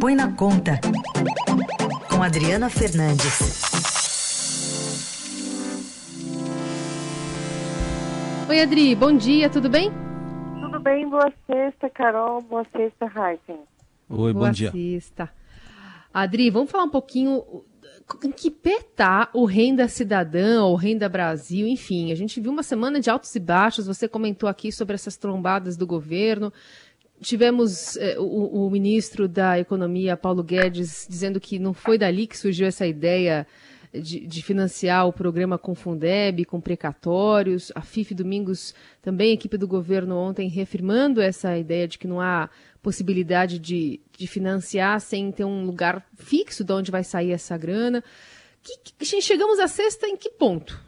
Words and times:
Põe 0.00 0.14
na 0.14 0.32
Conta, 0.32 0.78
com 2.08 2.22
Adriana 2.22 2.70
Fernandes. 2.70 3.62
Oi, 8.48 8.60
Adri, 8.60 8.94
bom 8.94 9.16
dia, 9.16 9.50
tudo 9.50 9.68
bem? 9.68 9.90
Tudo 10.60 10.78
bem, 10.78 11.08
boa 11.08 11.32
sexta, 11.48 11.90
Carol, 11.90 12.40
boa 12.42 12.64
sexta, 12.70 13.06
Raíssen. 13.06 13.58
Oi, 14.08 14.32
boa 14.32 14.46
bom 14.46 14.52
dia. 14.52 14.70
sexta. 14.70 15.28
Adri, 16.14 16.48
vamos 16.48 16.70
falar 16.70 16.84
um 16.84 16.90
pouquinho 16.90 17.42
em 18.22 18.30
que 18.30 18.50
pé 18.50 18.80
tá 18.96 19.28
o 19.34 19.44
Renda 19.44 19.86
Cidadã 19.88 20.62
ou 20.62 20.76
Renda 20.76 21.08
Brasil, 21.08 21.66
enfim, 21.66 22.10
a 22.10 22.14
gente 22.14 22.40
viu 22.40 22.50
uma 22.50 22.62
semana 22.62 23.00
de 23.00 23.10
altos 23.10 23.34
e 23.34 23.40
baixos, 23.40 23.86
você 23.86 24.08
comentou 24.08 24.48
aqui 24.48 24.72
sobre 24.72 24.94
essas 24.94 25.16
trombadas 25.16 25.76
do 25.76 25.86
governo, 25.86 26.52
tivemos 27.20 27.96
eh, 27.96 28.16
o, 28.18 28.66
o, 28.66 28.70
ministro 28.70 29.28
da 29.28 29.58
Economia, 29.58 30.16
Paulo 30.16 30.42
Guedes, 30.42 31.06
dizendo 31.08 31.40
que 31.40 31.58
não 31.58 31.72
foi 31.72 31.98
dali 31.98 32.26
que 32.26 32.36
surgiu 32.36 32.66
essa 32.66 32.86
ideia 32.86 33.46
de, 33.92 34.26
de, 34.26 34.42
financiar 34.42 35.06
o 35.06 35.12
programa 35.12 35.58
com 35.58 35.74
Fundeb, 35.74 36.44
com 36.44 36.60
precatórios. 36.60 37.72
A 37.74 37.80
FIF 37.80 38.14
Domingos, 38.14 38.74
também 39.02 39.32
equipe 39.32 39.56
do 39.56 39.66
governo 39.66 40.16
ontem, 40.16 40.48
reafirmando 40.48 41.20
essa 41.20 41.56
ideia 41.56 41.88
de 41.88 41.98
que 41.98 42.06
não 42.06 42.20
há 42.20 42.48
possibilidade 42.82 43.58
de, 43.58 44.00
de 44.16 44.26
financiar 44.26 45.00
sem 45.00 45.32
ter 45.32 45.44
um 45.44 45.64
lugar 45.64 46.04
fixo 46.14 46.64
de 46.64 46.72
onde 46.72 46.90
vai 46.90 47.04
sair 47.04 47.32
essa 47.32 47.56
grana. 47.56 48.02
Que, 48.62 48.92
que, 48.98 49.22
chegamos 49.22 49.58
à 49.58 49.68
sexta 49.68 50.06
em 50.06 50.16
que 50.16 50.30
ponto? 50.30 50.80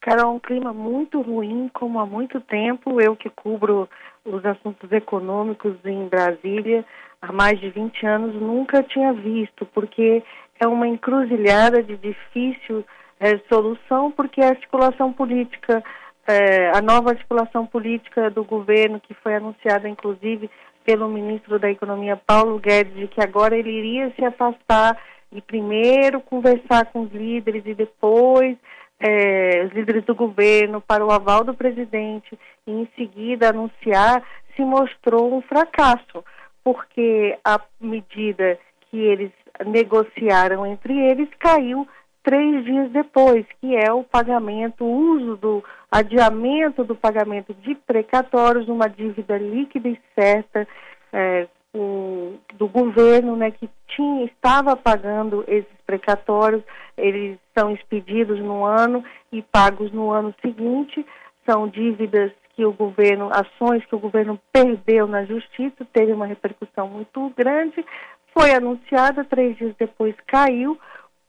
Carol, 0.00 0.34
um 0.34 0.40
clima 0.40 0.72
muito 0.72 1.20
ruim, 1.22 1.70
como 1.72 1.98
há 1.98 2.06
muito 2.06 2.40
tempo. 2.40 3.00
Eu 3.00 3.16
que 3.16 3.30
cubro 3.30 3.88
os 4.24 4.44
assuntos 4.44 4.90
econômicos 4.90 5.76
em 5.84 6.08
Brasília 6.08 6.84
há 7.20 7.32
mais 7.32 7.58
de 7.60 7.70
20 7.70 8.06
anos, 8.06 8.34
nunca 8.34 8.82
tinha 8.82 9.12
visto, 9.12 9.66
porque 9.66 10.22
é 10.60 10.66
uma 10.66 10.86
encruzilhada 10.86 11.82
de 11.82 11.96
difícil 11.96 12.84
é, 13.20 13.38
solução, 13.52 14.10
porque 14.10 14.40
a 14.40 14.48
articulação 14.48 15.12
política, 15.12 15.82
é, 16.26 16.70
a 16.76 16.80
nova 16.80 17.10
articulação 17.10 17.66
política 17.66 18.30
do 18.30 18.44
governo, 18.44 19.00
que 19.00 19.14
foi 19.14 19.34
anunciada 19.34 19.88
inclusive 19.88 20.50
pelo 20.84 21.08
ministro 21.08 21.58
da 21.58 21.70
Economia, 21.70 22.20
Paulo 22.26 22.58
Guedes, 22.58 22.94
de 22.94 23.08
que 23.08 23.22
agora 23.22 23.56
ele 23.56 23.70
iria 23.70 24.12
se 24.14 24.24
afastar 24.24 24.98
e 25.32 25.40
primeiro 25.40 26.20
conversar 26.20 26.86
com 26.86 27.02
os 27.02 27.12
líderes 27.12 27.62
e 27.66 27.74
depois 27.74 28.56
é, 29.00 29.64
os 29.66 29.72
líderes 29.72 30.04
do 30.04 30.14
governo 30.14 30.80
para 30.80 31.04
o 31.04 31.10
aval 31.10 31.44
do 31.44 31.54
presidente 31.54 32.38
e 32.66 32.70
em 32.70 32.88
seguida 32.96 33.50
anunciar, 33.50 34.22
se 34.54 34.62
mostrou 34.62 35.34
um 35.36 35.42
fracasso, 35.42 36.24
porque 36.62 37.36
a 37.44 37.60
medida 37.80 38.58
que 38.90 38.98
eles 38.98 39.32
negociaram 39.66 40.66
entre 40.66 40.98
eles 40.98 41.28
caiu 41.38 41.86
três 42.22 42.64
dias 42.64 42.90
depois, 42.90 43.44
que 43.60 43.76
é 43.76 43.92
o 43.92 44.02
pagamento, 44.02 44.84
o 44.84 45.16
uso 45.16 45.36
do 45.36 45.64
adiamento 45.90 46.82
do 46.82 46.94
pagamento 46.94 47.52
de 47.54 47.74
precatórios, 47.74 48.68
uma 48.68 48.88
dívida 48.88 49.36
líquida 49.36 49.88
e 49.88 50.00
certa 50.14 50.66
é, 51.12 51.46
um, 51.74 52.38
do 52.54 52.68
governo, 52.68 53.36
né, 53.36 53.50
que 53.50 53.68
tinha, 53.88 54.24
estava 54.24 54.76
pagando 54.76 55.44
esses 55.48 55.74
precatórios, 55.84 56.62
eles 56.96 57.38
são 57.58 57.72
expedidos 57.72 58.38
no 58.38 58.64
ano 58.64 59.04
e 59.32 59.42
pagos 59.42 59.92
no 59.92 60.10
ano 60.10 60.34
seguinte, 60.40 61.04
são 61.44 61.68
dívidas 61.68 62.32
que 62.54 62.64
o 62.64 62.72
governo, 62.72 63.30
ações 63.32 63.84
que 63.86 63.94
o 63.94 63.98
governo 63.98 64.38
perdeu 64.52 65.08
na 65.08 65.24
justiça, 65.24 65.84
teve 65.92 66.12
uma 66.12 66.26
repercussão 66.26 66.88
muito 66.88 67.32
grande, 67.36 67.84
foi 68.32 68.52
anunciada, 68.52 69.24
três 69.24 69.56
dias 69.56 69.74
depois 69.78 70.14
caiu, 70.26 70.78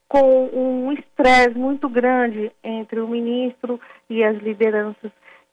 com 0.08 0.50
um 0.54 0.92
estresse 0.92 1.58
muito 1.58 1.90
grande 1.90 2.52
entre 2.64 3.00
o 3.00 3.08
ministro 3.08 3.80
e 4.08 4.24
as 4.24 4.38
lideranças 4.38 5.12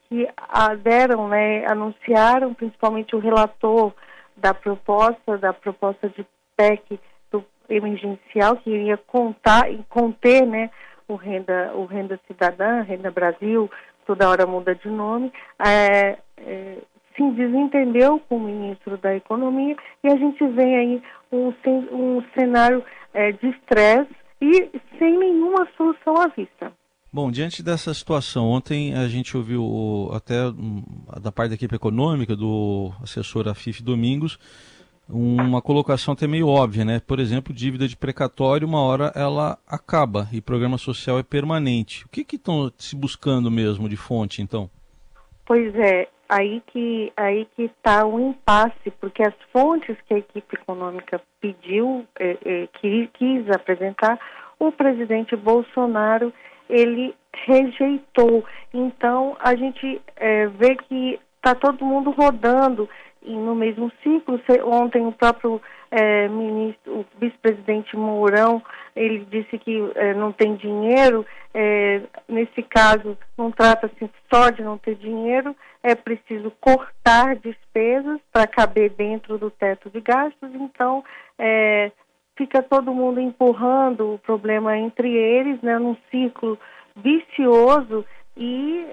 que 0.08 0.28
deram, 0.82 1.26
né, 1.26 1.64
anunciaram, 1.66 2.52
principalmente 2.52 3.16
o 3.16 3.18
relator 3.18 3.94
da 4.42 4.52
proposta, 4.52 5.38
da 5.38 5.52
proposta 5.52 6.08
de 6.08 6.26
PEC 6.56 6.98
do 7.30 7.44
emergencial, 7.68 8.56
que 8.56 8.70
iria 8.70 8.96
contar 8.96 9.70
e 9.72 9.82
conter, 9.88 10.44
né, 10.44 10.68
o 11.06 11.14
renda, 11.14 11.72
o 11.74 11.84
renda 11.84 12.18
cidadã, 12.26 12.82
renda 12.82 13.10
Brasil, 13.10 13.70
toda 14.04 14.28
hora 14.28 14.44
muda 14.44 14.74
de 14.74 14.88
nome, 14.90 15.32
é, 15.64 16.18
é, 16.38 16.78
se 17.16 17.30
desentendeu 17.30 18.20
com 18.28 18.36
o 18.36 18.40
ministro 18.40 18.96
da 18.98 19.14
Economia 19.14 19.76
e 20.02 20.08
a 20.08 20.16
gente 20.16 20.44
vê 20.48 20.74
aí 20.74 21.02
um, 21.30 21.54
um 21.92 22.24
cenário 22.36 22.84
é, 23.14 23.30
de 23.30 23.48
estresse 23.48 24.10
e 24.40 24.70
sem 24.98 25.18
nenhuma 25.18 25.68
solução 25.76 26.16
à 26.20 26.26
vista. 26.26 26.72
Bom, 27.14 27.30
diante 27.30 27.62
dessa 27.62 27.92
situação, 27.92 28.48
ontem 28.48 28.94
a 28.94 29.06
gente 29.06 29.36
ouviu 29.36 30.10
até 30.14 30.46
hum, 30.46 30.82
da 31.20 31.30
parte 31.30 31.50
da 31.50 31.56
equipe 31.56 31.76
econômica, 31.76 32.34
do 32.34 32.90
assessor 33.02 33.46
Afif 33.48 33.82
Domingos, 33.82 34.38
uma 35.06 35.60
colocação 35.60 36.14
até 36.14 36.26
meio 36.26 36.48
óbvia, 36.48 36.86
né? 36.86 37.02
Por 37.06 37.20
exemplo, 37.20 37.52
dívida 37.52 37.86
de 37.86 37.98
precatório, 37.98 38.66
uma 38.66 38.80
hora 38.80 39.12
ela 39.14 39.58
acaba 39.68 40.26
e 40.32 40.40
programa 40.40 40.78
social 40.78 41.18
é 41.18 41.22
permanente. 41.22 42.06
O 42.06 42.08
que 42.08 42.24
estão 42.34 42.72
se 42.78 42.96
buscando 42.96 43.50
mesmo 43.50 43.90
de 43.90 43.96
fonte, 43.96 44.40
então? 44.40 44.70
Pois 45.44 45.74
é, 45.74 46.08
aí 46.26 46.62
que 46.68 47.12
aí 47.14 47.46
que 47.54 47.64
está 47.64 48.06
o 48.06 48.18
impasse, 48.30 48.90
porque 48.98 49.22
as 49.22 49.34
fontes 49.52 49.98
que 50.08 50.14
a 50.14 50.18
equipe 50.18 50.56
econômica 50.56 51.20
pediu, 51.42 52.06
é, 52.18 52.38
é, 52.42 52.68
que 52.80 53.10
quis 53.12 53.50
apresentar, 53.50 54.18
o 54.58 54.72
presidente 54.72 55.36
Bolsonaro 55.36 56.32
ele 56.72 57.14
rejeitou. 57.46 58.44
Então 58.72 59.36
a 59.38 59.54
gente 59.54 60.00
é, 60.16 60.46
vê 60.46 60.74
que 60.76 61.20
está 61.36 61.54
todo 61.54 61.84
mundo 61.84 62.10
rodando 62.10 62.88
no 63.22 63.54
mesmo 63.54 63.92
ciclo. 64.02 64.40
Ontem 64.64 65.06
o 65.06 65.12
próprio 65.12 65.60
é, 65.90 66.26
ministro, 66.28 67.00
o 67.00 67.06
vice-presidente 67.20 67.96
Mourão, 67.96 68.62
ele 68.96 69.26
disse 69.30 69.58
que 69.58 69.92
é, 69.94 70.14
não 70.14 70.32
tem 70.32 70.56
dinheiro. 70.56 71.26
É, 71.54 72.00
nesse 72.26 72.62
caso, 72.62 73.16
não 73.36 73.50
trata-se 73.50 74.10
só 74.32 74.48
de 74.48 74.62
não 74.62 74.78
ter 74.78 74.94
dinheiro, 74.94 75.54
é 75.82 75.94
preciso 75.94 76.50
cortar 76.58 77.36
despesas 77.36 78.18
para 78.32 78.46
caber 78.46 78.90
dentro 78.92 79.36
do 79.36 79.50
teto 79.50 79.90
de 79.90 80.00
gastos. 80.00 80.50
Então, 80.54 81.04
é, 81.38 81.92
fica 82.42 82.60
todo 82.60 82.92
mundo 82.92 83.20
empurrando 83.20 84.14
o 84.14 84.18
problema 84.18 84.76
entre 84.76 85.08
eles, 85.08 85.62
né, 85.62 85.78
num 85.78 85.96
ciclo 86.10 86.58
vicioso 86.96 88.04
e 88.36 88.84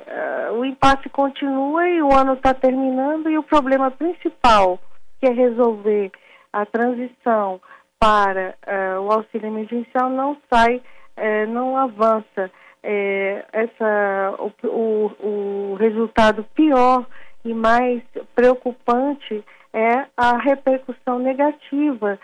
uh, 0.51 0.53
o 0.53 0.65
impasse 0.65 1.09
continua 1.09 1.87
e 1.87 1.99
o 2.01 2.13
ano 2.13 2.33
está 2.33 2.53
terminando 2.53 3.27
e 3.29 3.37
o 3.37 3.43
problema 3.43 3.89
principal 3.89 4.79
que 5.19 5.27
é 5.27 5.31
resolver 5.31 6.11
a 6.53 6.63
transição 6.65 7.59
para 7.99 8.55
uh, 8.67 9.01
o 9.01 9.11
auxílio 9.11 9.47
emergencial 9.47 10.09
não 10.09 10.37
sai, 10.51 10.77
uh, 10.77 11.47
não 11.49 11.75
avança. 11.75 12.51
Uh, 12.81 13.43
essa, 13.51 14.35
o, 14.39 14.67
o, 14.67 15.71
o, 15.73 15.75
resultado 15.75 16.45
pior 16.55 17.05
e 17.43 17.53
mais 17.53 18.01
preocupante 18.35 19.43
é 19.73 20.05
a 20.15 20.37
repercussão 20.37 21.19
negativa 21.19 22.17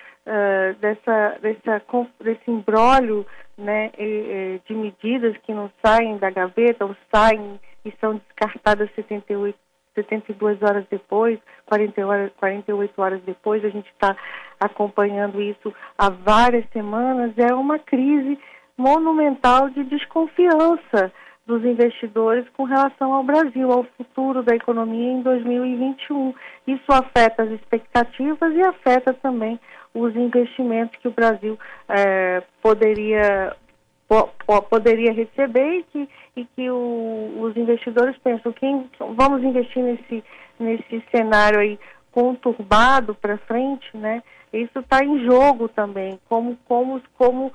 dessa, 0.80 1.38
dessa, 1.42 1.82
desse 2.20 2.50
embrólio 2.50 3.26
né, 3.58 3.92
de 4.68 4.74
medidas 4.74 5.38
que 5.44 5.54
não 5.54 5.72
saem 5.84 6.18
da 6.18 6.30
gaveta 6.30 6.86
ou 6.86 6.96
saem 7.14 7.60
e 7.86 7.94
são 8.02 8.16
descartadas 8.16 8.90
78 8.96 9.58
72 9.96 10.62
horas 10.62 10.86
depois, 10.92 11.40
40 11.66 12.06
horas, 12.06 12.32
48 12.38 13.02
horas 13.02 13.22
depois, 13.24 13.64
a 13.64 13.70
gente 13.70 13.90
está 13.92 14.16
acompanhando 14.60 15.42
isso 15.42 15.74
há 15.98 16.10
várias 16.10 16.70
semanas, 16.72 17.32
é 17.38 17.54
uma 17.54 17.80
crise 17.80 18.38
monumental 18.78 19.70
de 19.70 19.84
desconfiança 19.86 21.12
dos 21.48 21.64
investidores 21.64 22.46
com 22.58 22.64
relação 22.64 23.14
ao 23.14 23.24
Brasil, 23.24 23.72
ao 23.72 23.84
futuro 23.98 24.44
da 24.44 24.56
economia 24.56 25.12
em 25.12 25.22
2021. 25.22 26.34
Isso 26.68 26.92
afeta 26.92 27.44
as 27.44 27.52
expectativas 27.52 28.54
e 28.54 28.62
afeta 28.62 29.14
também 29.14 29.60
os 29.96 30.16
investimentos 30.16 31.00
que 31.00 31.08
o 31.08 31.12
Brasil 31.12 31.58
eh, 31.90 32.44
poderia 32.62 33.56
po, 34.08 34.30
po, 34.46 34.62
poderia 34.64 35.14
receber 35.14 35.80
e 35.80 35.84
que, 35.84 36.10
e 36.36 36.46
que 36.46 36.70
o, 36.70 37.38
os 37.40 37.58
investidores 37.58 38.16
pensam 38.18 38.52
quem 38.52 38.90
vamos 39.16 39.42
investir 39.44 39.82
nesse, 39.82 40.24
nesse 40.60 41.04
cenário 41.10 41.60
aí 41.60 41.80
conturbado 42.12 43.16
para 43.16 43.38
frente, 43.40 43.86
né? 43.96 44.22
Isso 44.54 44.80
está 44.80 45.04
em 45.04 45.26
jogo 45.26 45.68
também, 45.68 46.20
como, 46.30 46.58
como, 46.66 47.02
como 47.18 47.52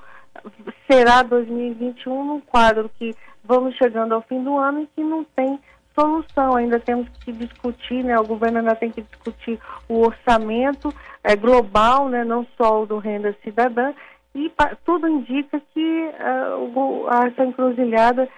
será 0.89 1.23
2021 1.23 2.25
num 2.25 2.41
quadro 2.41 2.89
que 2.97 3.15
vamos 3.43 3.75
chegando 3.75 4.13
ao 4.13 4.21
fim 4.21 4.43
do 4.43 4.57
ano 4.57 4.81
e 4.81 4.87
que 4.87 5.03
não 5.03 5.23
tem 5.23 5.59
solução. 5.93 6.55
Ainda 6.55 6.79
temos 6.79 7.07
que 7.23 7.31
discutir, 7.31 8.03
né? 8.03 8.17
O 8.19 8.25
governo 8.25 8.59
ainda 8.59 8.75
tem 8.75 8.91
que 8.91 9.01
discutir 9.01 9.59
o 9.87 10.01
orçamento 10.05 10.93
é, 11.23 11.35
global, 11.35 12.09
né? 12.09 12.23
Não 12.23 12.45
só 12.57 12.83
o 12.83 12.85
do 12.85 12.97
renda 12.97 13.35
cidadã. 13.43 13.93
E 14.33 14.51
tudo 14.85 15.07
indica 15.07 15.61
que 15.73 16.09
uh, 16.09 17.07
essa 17.27 17.43
encruzilhada 17.43 18.29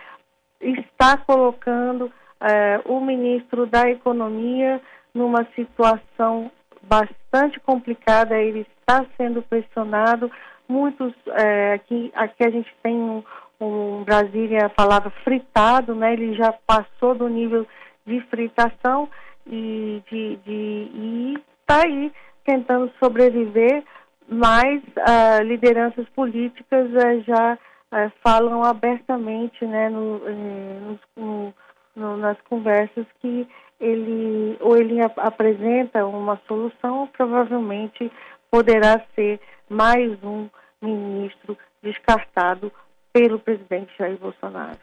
está 0.59 1.17
colocando 1.17 2.05
uh, 2.05 2.91
o 2.91 2.99
ministro 2.99 3.67
da 3.67 3.89
Economia 3.89 4.81
numa 5.13 5.45
situação 5.55 6.51
bastante 6.81 7.59
complicada. 7.59 8.35
Ele 8.37 8.65
está 8.79 9.05
sendo 9.17 9.41
pressionado. 9.43 10.31
Muitos 10.67 11.13
é, 11.27 11.73
aqui, 11.73 12.11
aqui 12.15 12.43
a 12.45 12.49
gente 12.49 12.73
tem 12.81 12.95
um, 12.95 13.23
um 13.59 14.03
Brasília 14.03 14.65
a 14.65 14.69
palavra 14.69 15.09
fritado, 15.23 15.95
né? 15.95 16.13
Ele 16.13 16.35
já 16.35 16.53
passou 16.65 17.15
do 17.15 17.27
nível 17.27 17.65
de 18.05 18.19
fritação 18.29 19.09
e 19.47 20.01
de, 20.09 20.35
de 20.37 21.43
está 21.61 21.83
aí 21.83 22.11
tentando 22.45 22.91
sobreviver, 22.99 23.83
mas 24.27 24.81
uh, 24.83 25.43
lideranças 25.43 26.07
políticas 26.09 26.89
uh, 26.89 27.21
já 27.25 27.53
uh, 27.53 28.11
falam 28.23 28.63
abertamente, 28.63 29.65
né, 29.65 29.89
no, 29.89 30.21
eh, 30.27 30.97
no, 31.15 31.53
no, 31.95 32.17
nas 32.17 32.39
conversas 32.41 33.05
que 33.21 33.47
ele 33.79 34.57
ou 34.61 34.77
ele 34.77 35.01
ap 35.01 35.17
apresenta 35.19 36.05
uma 36.05 36.39
solução, 36.47 37.01
ou 37.01 37.07
provavelmente 37.07 38.11
poderá 38.49 39.01
ser 39.15 39.39
mais 39.69 40.11
um 40.23 40.49
ministro 40.81 41.57
descartado 41.81 42.71
pelo 43.13 43.39
presidente 43.39 43.91
Jair 43.97 44.17
Bolsonaro. 44.17 44.79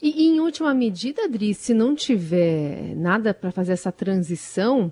E, 0.00 0.28
em 0.28 0.40
última 0.40 0.72
medida, 0.72 1.24
Adri, 1.24 1.52
se 1.52 1.74
não 1.74 1.94
tiver 1.94 2.94
nada 2.96 3.34
para 3.34 3.52
fazer 3.52 3.72
essa 3.72 3.92
transição, 3.92 4.90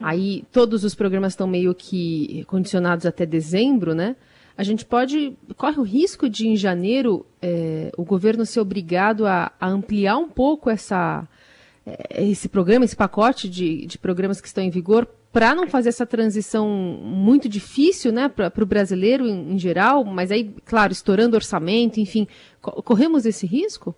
aí 0.00 0.44
todos 0.50 0.84
os 0.84 0.94
programas 0.94 1.32
estão 1.32 1.46
meio 1.46 1.74
que 1.74 2.44
condicionados 2.46 3.04
até 3.04 3.26
dezembro, 3.26 3.94
né? 3.94 4.16
A 4.56 4.62
gente 4.62 4.84
pode, 4.84 5.36
corre 5.56 5.78
o 5.80 5.82
risco 5.82 6.28
de 6.28 6.46
em 6.46 6.56
janeiro 6.56 7.26
é, 7.42 7.90
o 7.96 8.04
governo 8.04 8.46
ser 8.46 8.60
obrigado 8.60 9.26
a, 9.26 9.50
a 9.60 9.66
ampliar 9.66 10.16
um 10.16 10.28
pouco 10.28 10.70
essa, 10.70 11.26
é, 11.84 12.24
esse 12.24 12.48
programa, 12.48 12.84
esse 12.84 12.94
pacote 12.94 13.48
de, 13.48 13.84
de 13.84 13.98
programas 13.98 14.40
que 14.40 14.46
estão 14.46 14.62
em 14.62 14.70
vigor 14.70 15.08
para 15.34 15.52
não 15.52 15.66
fazer 15.66 15.88
essa 15.88 16.06
transição 16.06 16.68
muito 16.68 17.48
difícil 17.48 18.12
né, 18.12 18.28
para 18.28 18.62
o 18.62 18.66
brasileiro 18.66 19.26
em, 19.26 19.54
em, 19.54 19.58
geral, 19.58 20.04
mas 20.04 20.30
aí, 20.30 20.54
claro, 20.64 20.92
estourando 20.92 21.34
orçamento, 21.34 21.98
enfim, 21.98 22.28
corremos 22.62 23.26
esse 23.26 23.44
risco? 23.44 23.92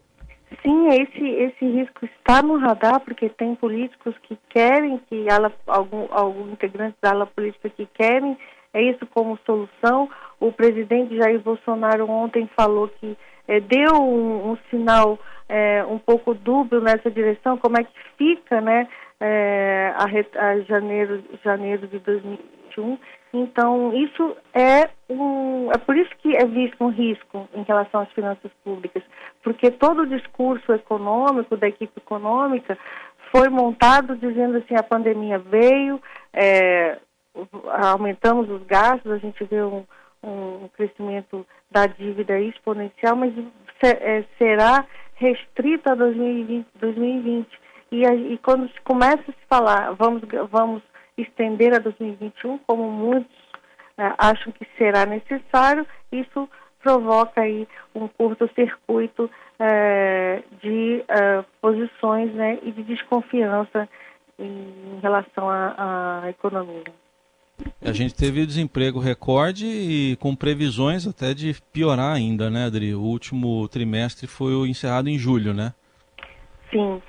Sim, 0.62 0.88
esse, 0.88 1.28
esse 1.28 1.64
risco 1.66 2.06
está 2.06 2.40
no 2.42 2.56
radar, 2.56 3.00
porque 3.00 3.28
tem 3.28 3.54
políticos 3.54 4.14
que 4.22 4.38
querem, 4.48 4.98
que 5.10 5.28
ala, 5.30 5.52
algum, 5.66 6.06
algum 6.10 6.50
integrantes 6.50 6.96
da 7.02 7.10
ala 7.10 7.26
política 7.26 7.68
que 7.68 7.86
querem 7.92 8.38
é 8.72 8.82
isso 8.82 9.06
como 9.06 9.38
solução. 9.44 10.08
O 10.40 10.52
presidente 10.52 11.16
Jair 11.16 11.40
Bolsonaro 11.40 12.08
ontem 12.10 12.48
falou 12.56 12.88
que 12.88 13.16
é, 13.48 13.60
deu 13.60 13.94
um, 13.94 14.52
um 14.52 14.58
sinal 14.70 15.18
é, 15.48 15.84
um 15.84 15.98
pouco 15.98 16.34
dúbio 16.34 16.80
nessa 16.80 17.10
direção, 17.10 17.56
como 17.56 17.78
é 17.78 17.84
que 17.84 17.92
fica, 18.18 18.60
né? 18.60 18.88
É, 19.20 19.94
a, 19.96 20.04
a, 20.04 20.60
janeiro, 20.60 21.22
janeiro 21.44 21.86
de 21.86 21.98
2021. 21.98 22.98
Então, 23.32 23.94
isso 23.94 24.36
é 24.54 24.88
um. 25.08 25.70
É 25.72 25.78
por 25.78 25.96
isso 25.96 26.10
que 26.18 26.36
é 26.36 26.44
visto 26.46 26.82
um 26.82 26.88
risco 26.88 27.48
em 27.54 27.62
relação 27.62 28.00
às 28.00 28.12
finanças 28.12 28.50
públicas, 28.64 29.02
porque 29.42 29.70
todo 29.70 30.02
o 30.02 30.06
discurso 30.06 30.72
econômico 30.72 31.56
da 31.56 31.68
equipe 31.68 31.92
econômica 31.98 32.78
foi 33.34 33.48
montado 33.48 34.16
dizendo 34.16 34.58
assim: 34.58 34.74
a 34.74 34.82
pandemia 34.82 35.38
veio, 35.38 36.00
é, 36.32 36.98
aumentamos 37.82 38.48
os 38.48 38.62
gastos, 38.64 39.10
a 39.12 39.18
gente 39.18 39.42
vê 39.44 39.62
um, 39.62 39.84
um 40.22 40.68
crescimento 40.76 41.46
da 41.70 41.86
dívida 41.86 42.38
exponencial, 42.40 43.16
mas 43.16 43.34
é, 43.82 44.24
será 44.38 44.86
restrito 45.14 45.90
a 45.90 45.94
2020. 45.94 46.66
2020. 46.78 47.65
E, 47.90 48.04
e 48.04 48.38
quando 48.38 48.68
se 48.68 48.80
começa 48.82 49.22
a 49.22 49.32
se 49.32 49.46
falar, 49.48 49.92
vamos, 49.92 50.22
vamos 50.50 50.82
estender 51.16 51.74
a 51.74 51.78
2021, 51.78 52.58
como 52.66 52.90
muitos 52.90 53.36
né, 53.96 54.14
acham 54.18 54.52
que 54.52 54.66
será 54.76 55.06
necessário, 55.06 55.86
isso 56.12 56.48
provoca 56.82 57.40
aí 57.40 57.66
um 57.94 58.06
curto-circuito 58.06 59.30
é, 59.58 60.42
de 60.62 61.02
é, 61.08 61.44
posições 61.60 62.32
né, 62.34 62.58
e 62.62 62.70
de 62.70 62.82
desconfiança 62.82 63.88
em 64.38 65.00
relação 65.00 65.48
à, 65.48 66.22
à 66.22 66.30
economia. 66.30 66.84
A 67.80 67.92
gente 67.92 68.14
teve 68.14 68.44
desemprego 68.44 68.98
recorde 68.98 69.66
e 69.66 70.16
com 70.16 70.36
previsões 70.36 71.06
até 71.06 71.32
de 71.32 71.56
piorar 71.72 72.14
ainda, 72.14 72.50
né, 72.50 72.66
Adri? 72.66 72.94
O 72.94 73.00
último 73.00 73.66
trimestre 73.68 74.26
foi 74.26 74.52
encerrado 74.68 75.08
em 75.08 75.18
julho, 75.18 75.54
né? 75.54 75.72
Sim. 76.70 77.02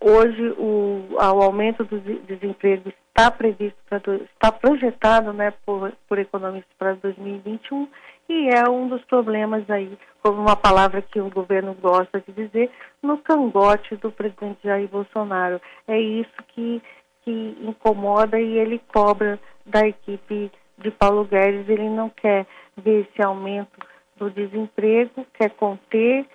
Hoje 0.00 0.54
o, 0.58 1.08
o 1.12 1.18
aumento 1.20 1.84
do 1.84 2.00
desemprego 2.00 2.92
está 3.08 3.30
previsto, 3.30 3.78
pra, 3.88 3.98
está 3.98 4.52
projetado 4.52 5.32
né, 5.32 5.52
por, 5.64 5.92
por 6.08 6.18
economistas 6.18 6.72
para 6.78 6.94
2021 6.94 7.88
e 8.28 8.48
é 8.48 8.68
um 8.68 8.88
dos 8.88 9.02
problemas 9.04 9.68
aí, 9.70 9.98
como 10.22 10.40
uma 10.40 10.54
palavra 10.54 11.00
que 11.00 11.20
o 11.20 11.30
governo 11.30 11.74
gosta 11.80 12.20
de 12.20 12.32
dizer, 12.32 12.70
no 13.02 13.18
cangote 13.18 13.96
do 13.96 14.12
presidente 14.12 14.58
Jair 14.62 14.88
Bolsonaro. 14.88 15.60
É 15.86 15.98
isso 15.98 16.34
que, 16.48 16.82
que 17.24 17.56
incomoda 17.62 18.38
e 18.38 18.58
ele 18.58 18.80
cobra 18.92 19.40
da 19.64 19.80
equipe 19.86 20.50
de 20.76 20.90
Paulo 20.90 21.24
Guedes. 21.24 21.68
Ele 21.68 21.88
não 21.88 22.10
quer 22.10 22.46
ver 22.76 23.06
esse 23.08 23.22
aumento 23.22 23.78
do 24.16 24.30
desemprego, 24.30 25.24
quer 25.32 25.50
conter, 25.50 26.26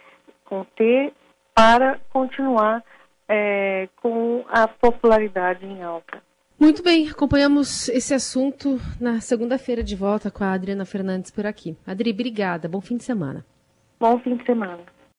conter 0.45 1.13
para 1.53 1.99
continuar 2.11 2.83
é, 3.27 3.87
com 4.01 4.43
a 4.49 4.67
popularidade 4.67 5.65
em 5.65 5.81
alta. 5.83 6.21
Muito 6.59 6.83
bem, 6.83 7.09
acompanhamos 7.09 7.89
esse 7.89 8.13
assunto 8.13 8.79
na 8.99 9.19
segunda-feira 9.19 9.83
de 9.83 9.95
volta 9.95 10.31
com 10.31 10.43
a 10.43 10.53
Adriana 10.53 10.85
Fernandes 10.85 11.31
por 11.31 11.45
aqui. 11.45 11.75
Adri, 11.85 12.11
obrigada. 12.11 12.67
Bom 12.69 12.79
fim 12.79 12.95
de 12.95 13.03
semana. 13.03 13.45
Bom 13.99 14.19
fim 14.19 14.37
de 14.37 14.45
semana. 14.45 14.79